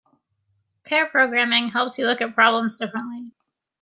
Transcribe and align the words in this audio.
Pair 0.83 1.05
programming 1.05 1.67
helps 1.69 1.99
you 1.99 2.07
look 2.07 2.21
at 2.21 2.33
problems 2.33 2.79
differently. 2.79 3.29